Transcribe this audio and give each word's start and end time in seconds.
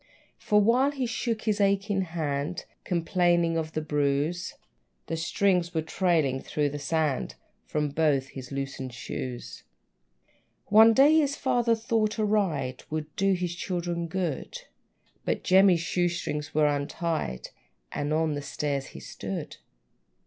For 0.39 0.59
while 0.59 0.89
he 0.89 1.05
shook 1.05 1.43
his 1.43 1.61
aching 1.61 2.01
hand, 2.01 2.65
Complaining 2.85 3.55
of 3.55 3.73
the 3.73 3.83
bruise, 3.83 4.55
The 5.05 5.15
strings 5.15 5.75
were 5.75 5.83
trailing 5.83 6.41
through 6.41 6.69
the 6.69 6.79
sand 6.79 7.35
From 7.67 7.89
both 7.89 8.29
his 8.29 8.51
loosened 8.51 8.95
shoes. 8.95 9.61
One 10.69 10.93
day, 10.93 11.19
his 11.19 11.35
father 11.35 11.75
thought 11.75 12.17
a 12.17 12.25
ride 12.25 12.83
Would 12.89 13.15
do 13.15 13.33
his 13.33 13.53
children 13.55 14.07
good; 14.07 14.61
But 15.23 15.43
Jemmy's 15.43 15.81
shoe 15.81 16.09
strings 16.09 16.51
were 16.55 16.65
untied, 16.65 17.49
And 17.91 18.11
on 18.11 18.33
the 18.33 18.41
stairs 18.41 18.87
he 18.97 18.99
stood. 18.99 19.57